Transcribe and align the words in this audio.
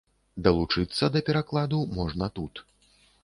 Далучыцца 0.45 1.09
да 1.17 1.21
перакладу 1.27 1.79
можна 1.99 2.31
тут. 2.39 2.53